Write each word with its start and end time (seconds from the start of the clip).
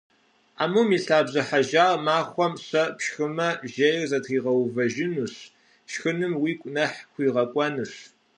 Амум 0.63 0.89
и 0.97 0.99
лъабжьэ 1.05 1.41
хьэжар 1.47 1.93
махуэм 2.05 2.53
щэ 2.67 2.83
пшхымэ, 2.97 3.49
жейр 3.73 4.01
зэтригъэувэжынущ, 4.09 5.35
шхыным 5.91 6.33
уигу 6.41 6.69
нэхъ 6.75 6.99
хуигъэкӏуэнущ. 7.11 7.93